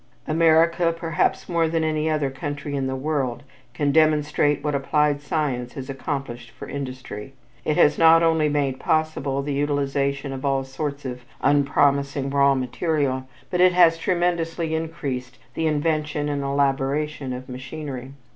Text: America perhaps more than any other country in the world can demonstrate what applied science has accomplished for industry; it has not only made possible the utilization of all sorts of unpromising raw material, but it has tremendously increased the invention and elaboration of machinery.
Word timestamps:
America 0.27 0.91
perhaps 0.91 1.47
more 1.47 1.67
than 1.67 1.83
any 1.83 2.09
other 2.09 2.31
country 2.31 2.75
in 2.75 2.87
the 2.87 2.95
world 2.95 3.43
can 3.75 3.91
demonstrate 3.91 4.63
what 4.63 4.73
applied 4.73 5.21
science 5.21 5.73
has 5.73 5.91
accomplished 5.91 6.49
for 6.49 6.67
industry; 6.67 7.35
it 7.65 7.77
has 7.77 7.99
not 7.99 8.23
only 8.23 8.49
made 8.49 8.79
possible 8.79 9.43
the 9.43 9.53
utilization 9.53 10.33
of 10.33 10.43
all 10.43 10.63
sorts 10.63 11.05
of 11.05 11.23
unpromising 11.41 12.31
raw 12.31 12.55
material, 12.55 13.27
but 13.51 13.61
it 13.61 13.73
has 13.73 13.95
tremendously 13.99 14.73
increased 14.73 15.37
the 15.53 15.67
invention 15.67 16.29
and 16.29 16.41
elaboration 16.41 17.31
of 17.31 17.47
machinery. 17.47 18.11